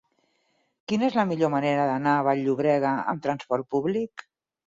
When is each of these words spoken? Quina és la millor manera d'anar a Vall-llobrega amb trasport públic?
Quina 0.91 1.05
és 1.07 1.17
la 1.17 1.25
millor 1.31 1.51
manera 1.55 1.83
d'anar 1.91 2.15
a 2.21 2.25
Vall-llobrega 2.29 2.93
amb 3.13 3.23
trasport 3.27 3.69
públic? 3.77 4.27